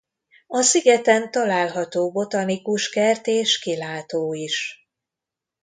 [0.47, 4.87] A szigeten található botanikus kert és kilátó is.